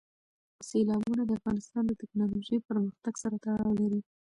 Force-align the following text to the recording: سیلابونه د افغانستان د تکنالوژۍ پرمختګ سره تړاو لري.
سیلابونه 0.67 1.21
د 1.25 1.29
افغانستان 1.39 1.83
د 1.87 1.91
تکنالوژۍ 2.01 2.57
پرمختګ 2.69 3.13
سره 3.23 3.35
تړاو 3.45 3.71
لري. 3.81 4.01